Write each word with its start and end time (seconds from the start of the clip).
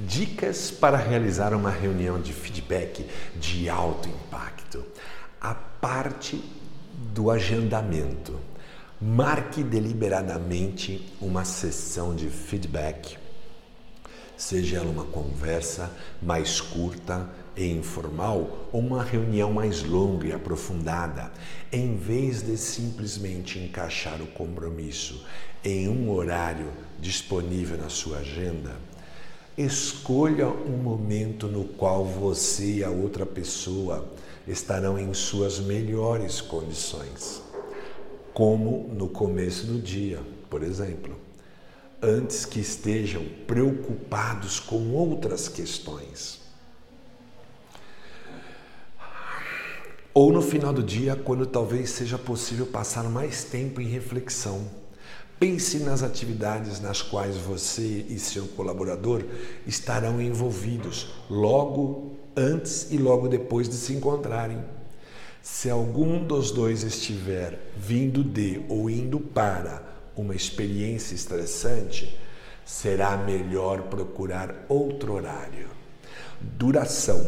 Dicas 0.00 0.70
para 0.70 0.96
realizar 0.96 1.52
uma 1.52 1.70
reunião 1.70 2.20
de 2.20 2.32
feedback 2.32 3.04
de 3.34 3.68
alto 3.68 4.08
impacto. 4.08 4.84
A 5.40 5.54
parte 5.54 6.40
do 7.12 7.30
agendamento. 7.30 8.38
Marque 9.00 9.62
deliberadamente 9.62 11.14
uma 11.20 11.44
sessão 11.44 12.14
de 12.14 12.28
feedback, 12.28 13.16
seja 14.36 14.78
ela 14.78 14.90
uma 14.90 15.04
conversa 15.04 15.90
mais 16.20 16.60
curta 16.60 17.28
e 17.56 17.66
informal 17.66 18.68
ou 18.72 18.80
uma 18.80 19.04
reunião 19.04 19.52
mais 19.52 19.84
longa 19.84 20.26
e 20.26 20.32
aprofundada, 20.32 21.30
em 21.72 21.96
vez 21.96 22.42
de 22.42 22.56
simplesmente 22.56 23.58
encaixar 23.58 24.20
o 24.20 24.26
compromisso 24.28 25.24
em 25.64 25.88
um 25.88 26.10
horário 26.10 26.72
disponível 27.00 27.76
na 27.76 27.88
sua 27.88 28.18
agenda. 28.18 28.87
Escolha 29.58 30.46
um 30.48 30.78
momento 30.78 31.48
no 31.48 31.64
qual 31.64 32.04
você 32.04 32.76
e 32.76 32.84
a 32.84 32.90
outra 32.90 33.26
pessoa 33.26 34.08
estarão 34.46 34.98
em 34.98 35.12
suas 35.12 35.58
melhores 35.58 36.40
condições 36.40 37.42
como 38.38 38.88
no 38.94 39.08
começo 39.08 39.66
do 39.66 39.80
dia, 39.80 40.20
por 40.48 40.62
exemplo, 40.62 41.18
antes 42.00 42.44
que 42.44 42.60
estejam 42.60 43.24
preocupados 43.48 44.60
com 44.60 44.92
outras 44.92 45.48
questões. 45.48 46.40
Ou 50.14 50.32
no 50.32 50.40
final 50.40 50.72
do 50.72 50.84
dia, 50.84 51.16
quando 51.16 51.44
talvez 51.44 51.90
seja 51.90 52.16
possível 52.16 52.66
passar 52.66 53.10
mais 53.10 53.42
tempo 53.42 53.80
em 53.80 53.88
reflexão. 53.88 54.70
Pense 55.38 55.78
nas 55.78 56.02
atividades 56.02 56.80
nas 56.80 57.00
quais 57.00 57.36
você 57.36 58.04
e 58.08 58.18
seu 58.18 58.46
colaborador 58.48 59.24
estarão 59.66 60.20
envolvidos 60.20 61.12
logo 61.30 62.16
antes 62.36 62.90
e 62.90 62.98
logo 62.98 63.28
depois 63.28 63.68
de 63.68 63.76
se 63.76 63.92
encontrarem. 63.92 64.58
Se 65.40 65.70
algum 65.70 66.24
dos 66.24 66.50
dois 66.50 66.82
estiver 66.82 67.72
vindo 67.76 68.24
de 68.24 68.60
ou 68.68 68.90
indo 68.90 69.20
para 69.20 69.82
uma 70.16 70.34
experiência 70.34 71.14
estressante, 71.14 72.18
será 72.64 73.16
melhor 73.16 73.82
procurar 73.82 74.66
outro 74.68 75.14
horário. 75.14 75.68
Duração. 76.40 77.24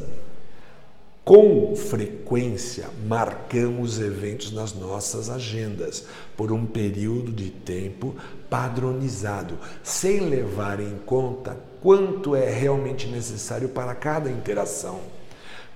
Com 1.30 1.76
frequência, 1.76 2.88
marcamos 3.06 4.00
eventos 4.00 4.50
nas 4.50 4.74
nossas 4.74 5.30
agendas 5.30 6.04
por 6.36 6.50
um 6.50 6.66
período 6.66 7.30
de 7.30 7.50
tempo 7.50 8.16
padronizado, 8.50 9.56
sem 9.80 10.28
levar 10.28 10.80
em 10.80 10.96
conta 11.06 11.56
quanto 11.80 12.34
é 12.34 12.50
realmente 12.50 13.06
necessário 13.06 13.68
para 13.68 13.94
cada 13.94 14.28
interação. 14.28 15.02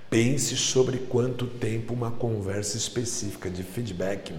Pense 0.09 0.57
sobre 0.57 0.97
quanto 0.97 1.47
tempo 1.47 1.93
uma 1.93 2.11
conversa 2.11 2.75
específica 2.75 3.49
de 3.49 3.63
feedback 3.63 4.33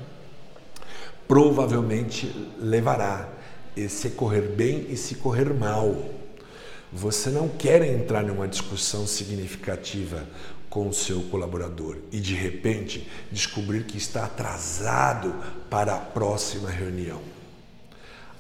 provavelmente 1.27 2.31
levará, 2.61 3.31
e 3.75 3.89
se 3.89 4.11
correr 4.11 4.43
bem 4.43 4.87
e 4.91 4.99
se 4.99 5.15
correr 5.15 5.55
mal. 5.55 5.97
Você 6.93 7.31
não 7.31 7.49
quer 7.49 7.83
entrar 7.83 8.23
numa 8.23 8.47
discussão 8.47 9.07
significativa 9.07 10.27
com 10.71 10.89
o 10.89 10.95
seu 10.95 11.23
colaborador 11.23 11.97
e 12.13 12.21
de 12.21 12.35
repente 12.35 13.09
descobrir 13.31 13.85
que 13.85 13.97
está 13.97 14.25
atrasado 14.25 15.35
para 15.69 15.95
a 15.95 15.99
próxima 15.99 16.71
reunião. 16.71 17.21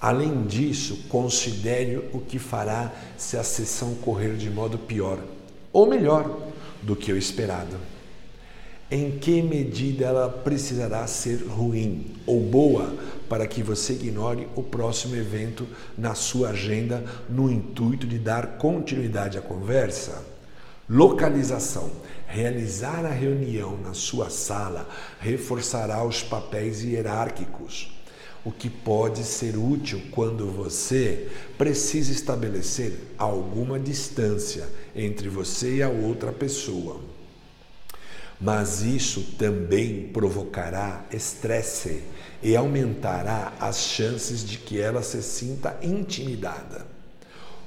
Além 0.00 0.44
disso, 0.44 1.04
considere 1.08 1.96
o 2.12 2.20
que 2.20 2.38
fará 2.38 2.92
se 3.16 3.36
a 3.36 3.42
sessão 3.42 3.94
correr 3.96 4.36
de 4.36 4.50
modo 4.50 4.78
pior 4.78 5.18
ou 5.72 5.86
melhor 5.86 6.52
do 6.82 6.94
que 6.94 7.12
o 7.12 7.16
esperado. 7.16 7.76
Em 8.88 9.18
que 9.18 9.42
medida 9.42 10.04
ela 10.04 10.28
precisará 10.28 11.04
ser 11.08 11.42
ruim 11.44 12.14
ou 12.24 12.40
boa 12.40 12.94
para 13.28 13.44
que 13.44 13.60
você 13.60 13.94
ignore 13.94 14.46
o 14.54 14.62
próximo 14.62 15.16
evento 15.16 15.66
na 15.98 16.14
sua 16.14 16.50
agenda 16.50 17.04
no 17.28 17.50
intuito 17.50 18.06
de 18.06 18.16
dar 18.16 18.58
continuidade 18.58 19.38
à 19.38 19.40
conversa? 19.40 20.24
Localização. 20.88 21.90
Realizar 22.28 23.04
a 23.04 23.10
reunião 23.10 23.76
na 23.76 23.92
sua 23.92 24.30
sala 24.30 24.88
reforçará 25.18 26.04
os 26.04 26.22
papéis 26.22 26.84
hierárquicos 26.84 27.92
o 28.46 28.52
que 28.52 28.70
pode 28.70 29.24
ser 29.24 29.56
útil 29.56 30.00
quando 30.12 30.46
você 30.46 31.26
precisa 31.58 32.12
estabelecer 32.12 32.92
alguma 33.18 33.76
distância 33.76 34.68
entre 34.94 35.28
você 35.28 35.78
e 35.78 35.82
a 35.82 35.88
outra 35.88 36.30
pessoa. 36.30 37.15
Mas 38.40 38.82
isso 38.82 39.22
também 39.38 40.08
provocará 40.08 41.04
estresse 41.10 42.02
e 42.42 42.54
aumentará 42.54 43.54
as 43.58 43.78
chances 43.78 44.44
de 44.44 44.58
que 44.58 44.80
ela 44.80 45.02
se 45.02 45.22
sinta 45.22 45.76
intimidada. 45.82 46.86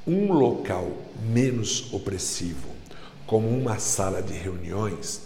Um 0.06 0.32
local 0.32 0.92
menos 1.22 1.92
opressivo, 1.92 2.70
como 3.26 3.50
uma 3.50 3.80
sala 3.80 4.22
de 4.22 4.34
reuniões, 4.34 5.22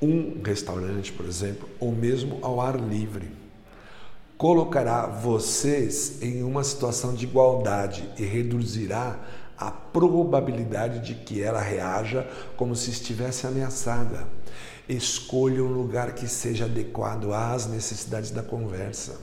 um 0.00 0.40
restaurante, 0.42 1.12
por 1.12 1.26
exemplo, 1.26 1.68
ou 1.78 1.92
mesmo 1.92 2.38
ao 2.42 2.60
ar 2.60 2.76
livre 2.76 3.42
colocará 4.42 5.06
vocês 5.06 6.20
em 6.20 6.42
uma 6.42 6.64
situação 6.64 7.14
de 7.14 7.26
igualdade 7.26 8.02
e 8.18 8.24
reduzirá 8.24 9.16
a 9.66 9.70
probabilidade 9.70 10.98
de 11.00 11.14
que 11.14 11.40
ela 11.40 11.60
reaja 11.60 12.28
como 12.56 12.74
se 12.74 12.90
estivesse 12.90 13.46
ameaçada. 13.46 14.26
Escolha 14.88 15.62
um 15.62 15.72
lugar 15.72 16.14
que 16.14 16.26
seja 16.26 16.64
adequado 16.64 17.32
às 17.32 17.66
necessidades 17.66 18.32
da 18.32 18.42
conversa. 18.42 19.20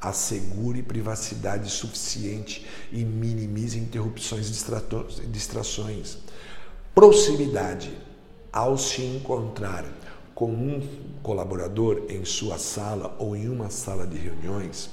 Assegure 0.00 0.82
privacidade 0.82 1.70
suficiente 1.70 2.66
e 2.90 3.04
minimize 3.04 3.78
interrupções 3.78 4.48
e 4.48 5.26
distrações. 5.26 6.18
Proximidade. 6.94 7.92
Ao 8.50 8.78
se 8.78 9.02
encontrar 9.02 9.84
com 10.34 10.50
um 10.50 10.88
colaborador 11.22 12.06
em 12.08 12.24
sua 12.24 12.56
sala 12.56 13.14
ou 13.18 13.36
em 13.36 13.50
uma 13.50 13.68
sala 13.68 14.06
de 14.06 14.16
reuniões, 14.16 14.88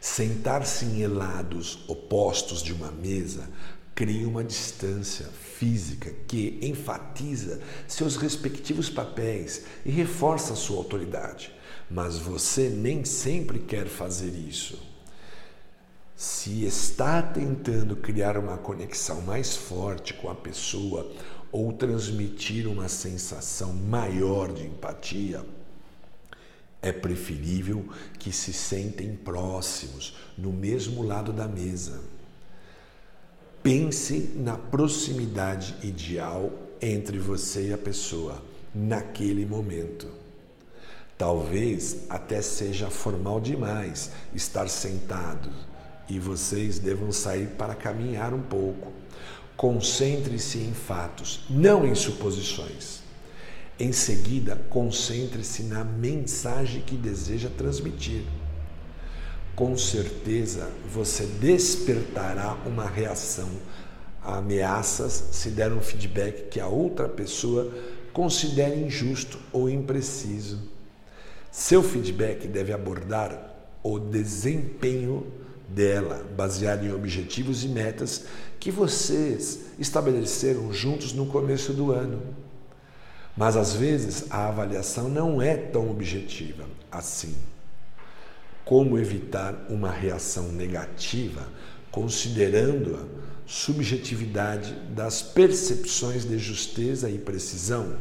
sentar-se 0.00 0.84
em 0.84 1.06
lados 1.06 1.84
opostos 1.86 2.62
de 2.62 2.72
uma 2.72 2.90
mesa 2.90 3.48
cria 3.94 4.26
uma 4.26 4.42
distância 4.42 5.26
física 5.26 6.10
que 6.26 6.58
enfatiza 6.62 7.60
seus 7.86 8.16
respectivos 8.16 8.88
papéis 8.88 9.66
e 9.84 9.90
reforça 9.90 10.54
sua 10.54 10.78
autoridade. 10.78 11.52
Mas 11.90 12.16
você 12.16 12.70
nem 12.70 13.04
sempre 13.04 13.58
quer 13.58 13.88
fazer 13.88 14.30
isso. 14.30 14.78
Se 16.16 16.64
está 16.64 17.20
tentando 17.20 17.94
criar 17.94 18.38
uma 18.38 18.56
conexão 18.56 19.20
mais 19.20 19.54
forte 19.54 20.14
com 20.14 20.30
a 20.30 20.34
pessoa 20.34 21.10
ou 21.52 21.70
transmitir 21.72 22.66
uma 22.66 22.88
sensação 22.88 23.72
maior 23.74 24.50
de 24.50 24.64
empatia, 24.64 25.44
é 26.82 26.92
preferível 26.92 27.86
que 28.18 28.32
se 28.32 28.52
sentem 28.52 29.14
próximos, 29.14 30.16
no 30.36 30.52
mesmo 30.52 31.02
lado 31.02 31.32
da 31.32 31.46
mesa. 31.46 32.00
Pense 33.62 34.32
na 34.36 34.56
proximidade 34.56 35.74
ideal 35.82 36.50
entre 36.80 37.18
você 37.18 37.68
e 37.68 37.72
a 37.72 37.78
pessoa 37.78 38.42
naquele 38.74 39.44
momento. 39.44 40.08
Talvez 41.18 42.06
até 42.08 42.40
seja 42.40 42.88
formal 42.88 43.40
demais 43.40 44.10
estar 44.34 44.68
sentados 44.68 45.52
e 46.08 46.18
vocês 46.18 46.78
devam 46.78 47.12
sair 47.12 47.48
para 47.48 47.74
caminhar 47.74 48.32
um 48.32 48.40
pouco 48.40 48.90
Concentre-se 49.60 50.56
em 50.56 50.72
fatos, 50.72 51.44
não 51.50 51.86
em 51.86 51.94
suposições. 51.94 53.02
Em 53.80 53.92
seguida, 53.92 54.56
concentre-se 54.68 55.62
na 55.62 55.82
mensagem 55.82 56.82
que 56.82 56.94
deseja 56.94 57.48
transmitir. 57.48 58.24
Com 59.56 59.74
certeza, 59.74 60.68
você 60.92 61.24
despertará 61.24 62.58
uma 62.66 62.86
reação 62.86 63.48
a 64.22 64.36
ameaças 64.36 65.30
se 65.32 65.48
der 65.48 65.72
um 65.72 65.80
feedback 65.80 66.50
que 66.50 66.60
a 66.60 66.66
outra 66.68 67.08
pessoa 67.08 67.72
considere 68.12 68.78
injusto 68.78 69.38
ou 69.50 69.70
impreciso. 69.70 70.60
Seu 71.50 71.82
feedback 71.82 72.46
deve 72.46 72.74
abordar 72.74 73.64
o 73.82 73.98
desempenho 73.98 75.26
dela, 75.66 76.22
baseado 76.36 76.84
em 76.84 76.92
objetivos 76.92 77.64
e 77.64 77.68
metas 77.68 78.26
que 78.58 78.70
vocês 78.70 79.60
estabeleceram 79.78 80.70
juntos 80.70 81.14
no 81.14 81.24
começo 81.24 81.72
do 81.72 81.92
ano. 81.92 82.49
Mas 83.36 83.56
às 83.56 83.72
vezes 83.72 84.26
a 84.30 84.48
avaliação 84.48 85.08
não 85.08 85.40
é 85.40 85.56
tão 85.56 85.90
objetiva 85.90 86.64
assim. 86.90 87.36
Como 88.64 88.98
evitar 88.98 89.66
uma 89.68 89.90
reação 89.90 90.52
negativa 90.52 91.46
considerando-a 91.90 93.04
subjetividade 93.46 94.72
das 94.90 95.22
percepções 95.22 96.24
de 96.24 96.38
justeza 96.38 97.10
e 97.10 97.18
precisão. 97.18 97.96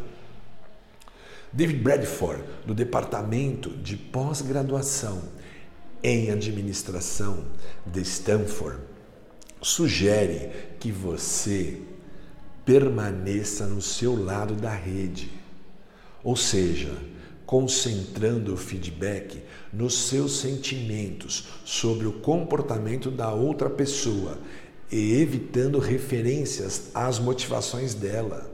David 1.51 1.81
Bradford, 1.81 2.43
do 2.67 2.75
Departamento 2.75 3.71
de 3.71 3.97
Pós-Graduação 3.97 5.23
em 6.03 6.29
Administração 6.29 7.45
de 7.85 8.01
Stanford, 8.01 8.77
sugere 9.59 10.51
que 10.79 10.91
você 10.91 11.81
permaneça 12.65 13.65
no 13.65 13.81
seu 13.81 14.21
lado 14.21 14.53
da 14.53 14.73
rede, 14.73 15.31
ou 16.23 16.35
seja, 16.35 16.93
concentrando 17.45 18.53
o 18.53 18.57
feedback 18.57 19.41
nos 19.73 20.07
seus 20.07 20.39
sentimentos 20.39 21.47
sobre 21.65 22.05
o 22.05 22.13
comportamento 22.13 23.09
da 23.09 23.33
outra 23.33 23.69
pessoa 23.69 24.37
e 24.91 25.13
evitando 25.13 25.79
referências 25.79 26.91
às 26.93 27.17
motivações 27.17 27.93
dela. 27.93 28.49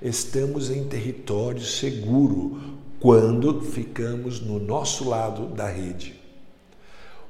Estamos 0.00 0.70
em 0.70 0.84
território 0.84 1.60
seguro 1.60 2.78
quando 3.00 3.62
ficamos 3.62 4.40
no 4.40 4.58
nosso 4.58 5.08
lado 5.08 5.46
da 5.46 5.68
rede. 5.68 6.20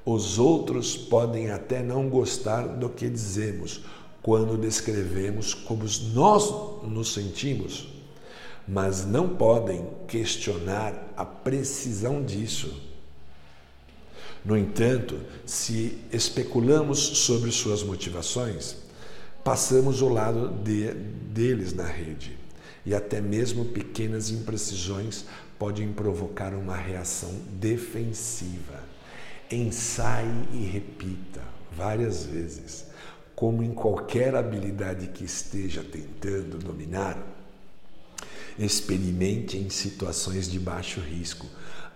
Os 0.05 0.39
outros 0.39 0.97
podem 0.97 1.51
até 1.51 1.83
não 1.83 2.09
gostar 2.09 2.67
do 2.67 2.89
que 2.89 3.09
dizemos 3.09 3.83
quando 4.23 4.57
descrevemos 4.57 5.55
como 5.55 5.85
nós 6.13 6.83
nos 6.83 7.13
sentimos 7.15 8.01
mas 8.71 9.05
não 9.05 9.29
podem 9.29 9.85
questionar 10.07 11.13
a 11.17 11.25
precisão 11.25 12.23
disso. 12.23 12.81
No 14.45 14.57
entanto, 14.57 15.21
se 15.45 15.99
especulamos 16.13 16.99
sobre 16.99 17.51
suas 17.51 17.83
motivações, 17.83 18.77
passamos 19.43 20.01
ao 20.01 20.09
lado 20.09 20.51
de, 20.63 20.93
deles 20.95 21.73
na 21.73 21.85
rede 21.85 22.39
e 22.87 22.95
até 22.95 23.21
mesmo 23.21 23.65
pequenas 23.67 24.31
imprecisões 24.31 25.25
podem 25.59 25.93
provocar 25.93 26.55
uma 26.55 26.77
reação 26.77 27.35
defensiva. 27.59 28.85
Ensaie 29.51 30.45
e 30.53 30.65
repita 30.65 31.43
várias 31.73 32.25
vezes. 32.25 32.87
Como 33.41 33.65
em 33.65 33.73
qualquer 33.73 34.37
habilidade 34.37 35.09
que 35.09 35.25
esteja 35.25 35.83
tentando 35.83 36.59
dominar, 36.59 37.19
Experimente 38.59 39.57
em 39.57 39.71
situações 39.71 40.47
de 40.47 40.59
baixo 40.59 41.01
risco, 41.01 41.47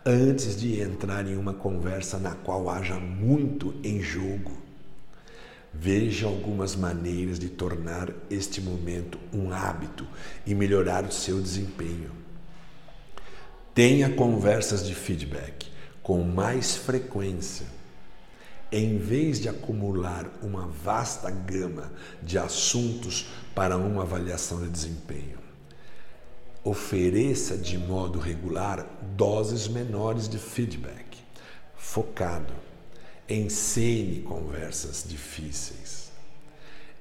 antes 0.06 0.58
de 0.58 0.80
entrar 0.80 1.26
em 1.28 1.36
uma 1.36 1.52
conversa 1.52 2.18
na 2.18 2.34
qual 2.34 2.70
haja 2.70 2.94
muito 2.94 3.74
em 3.84 4.00
jogo. 4.00 4.52
Veja 5.74 6.26
algumas 6.26 6.74
maneiras 6.74 7.38
de 7.38 7.50
tornar 7.50 8.10
este 8.30 8.62
momento 8.62 9.18
um 9.30 9.52
hábito 9.52 10.06
e 10.46 10.54
melhorar 10.54 11.04
o 11.04 11.12
seu 11.12 11.38
desempenho. 11.38 12.10
Tenha 13.74 14.08
conversas 14.08 14.86
de 14.86 14.94
feedback 14.94 15.68
com 16.02 16.22
mais 16.22 16.76
frequência. 16.76 17.66
Em 18.76 18.98
vez 18.98 19.38
de 19.38 19.48
acumular 19.48 20.28
uma 20.42 20.66
vasta 20.66 21.30
gama 21.30 21.92
de 22.20 22.36
assuntos 22.36 23.28
para 23.54 23.76
uma 23.76 24.02
avaliação 24.02 24.64
de 24.64 24.68
desempenho, 24.68 25.38
ofereça 26.64 27.56
de 27.56 27.78
modo 27.78 28.18
regular 28.18 28.84
doses 29.16 29.68
menores 29.68 30.28
de 30.28 30.38
feedback, 30.38 31.18
focado. 31.76 32.52
Ensine 33.28 34.22
conversas 34.22 35.04
difíceis. 35.06 36.10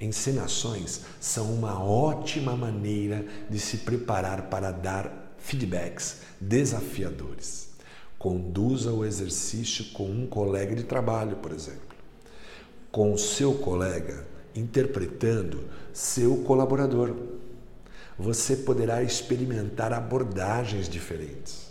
Encenações 0.00 1.00
são 1.20 1.52
uma 1.52 1.82
ótima 1.82 2.56
maneira 2.56 3.26
de 3.50 3.58
se 3.58 3.78
preparar 3.78 4.42
para 4.42 4.70
dar 4.70 5.34
feedbacks 5.38 6.18
desafiadores. 6.40 7.73
Conduza 8.24 8.90
o 8.90 9.04
exercício 9.04 9.92
com 9.92 10.04
um 10.04 10.26
colega 10.26 10.74
de 10.74 10.84
trabalho, 10.84 11.36
por 11.36 11.52
exemplo. 11.52 11.94
Com 12.90 13.12
o 13.12 13.18
seu 13.18 13.52
colega 13.52 14.26
interpretando 14.54 15.64
seu 15.92 16.38
colaborador 16.38 17.14
você 18.18 18.56
poderá 18.56 19.02
experimentar 19.02 19.92
abordagens 19.92 20.88
diferentes. 20.88 21.70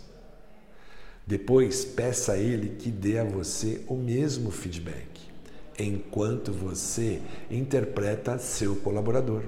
Depois, 1.26 1.84
peça 1.84 2.34
a 2.34 2.38
ele 2.38 2.76
que 2.76 2.88
dê 2.88 3.18
a 3.18 3.24
você 3.24 3.82
o 3.88 3.96
mesmo 3.96 4.52
feedback, 4.52 5.08
enquanto 5.76 6.52
você 6.52 7.20
interpreta 7.50 8.38
seu 8.38 8.76
colaborador. 8.76 9.42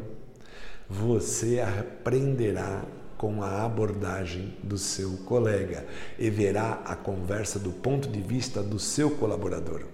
Você 0.90 1.60
aprenderá 1.60 2.84
com 3.16 3.42
a 3.42 3.64
abordagem 3.64 4.56
do 4.62 4.76
seu 4.76 5.16
colega 5.18 5.86
e 6.18 6.28
verá 6.30 6.82
a 6.84 6.94
conversa 6.94 7.58
do 7.58 7.72
ponto 7.72 8.08
de 8.08 8.20
vista 8.20 8.62
do 8.62 8.78
seu 8.78 9.10
colaborador. 9.12 9.86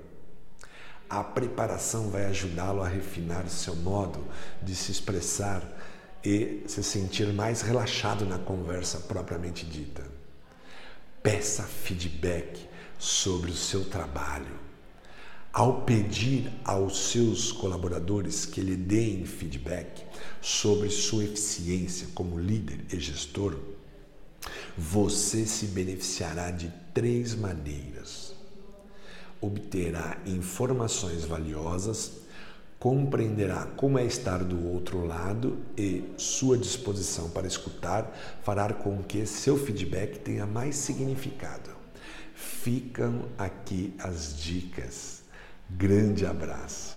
A 1.09 1.23
preparação 1.23 2.09
vai 2.09 2.25
ajudá-lo 2.27 2.83
a 2.83 2.89
refinar 2.89 3.49
seu 3.49 3.77
modo 3.77 4.25
de 4.63 4.75
se 4.75 4.91
expressar 4.91 5.63
e 6.25 6.63
se 6.67 6.83
sentir 6.83 7.27
mais 7.33 7.61
relaxado 7.61 8.25
na 8.25 8.39
conversa 8.39 8.99
propriamente 9.01 9.67
dita. 9.67 10.03
Peça 11.23 11.63
feedback 11.63 12.69
sobre 12.99 13.51
o 13.51 13.55
seu 13.55 13.85
trabalho. 13.85 14.72
Ao 15.53 15.83
pedir 15.83 16.51
aos 16.65 17.11
seus 17.11 17.53
colaboradores 17.53 18.47
que 18.47 18.63
lhe 18.63 18.75
deem 18.75 19.27
feedback 19.27 20.03
sobre 20.41 20.89
sua 20.89 21.25
eficiência 21.25 22.09
como 22.15 22.41
líder 22.41 22.87
e 22.91 22.99
gestor, 22.99 23.59
você 24.79 25.45
se 25.45 25.67
beneficiará 25.67 26.51
de 26.51 26.73
três 26.95 27.35
maneiras. 27.35 28.35
Obterá 29.43 30.17
informações 30.25 31.27
valiosas 31.27 32.23
compreenderá 32.83 33.67
como 33.77 33.97
é 33.97 34.05
estar 34.05 34.43
do 34.43 34.67
outro 34.69 35.07
lado 35.07 35.59
e 35.77 36.03
sua 36.17 36.59
disposição 36.59 37.31
para 37.31 37.47
escutar 37.47 38.13
fará 38.43 38.73
com 38.73 39.03
que 39.05 39.25
seu 39.25 39.57
feedback 39.57 40.19
tenha 40.19 40.47
mais 40.47 40.77
significado. 40.77 41.71
Ficam 42.35 43.29
aqui 43.39 43.95
as 44.01 44.37
dicas. 44.37 45.22
Grande 45.71 46.27
abraço. 46.27 46.91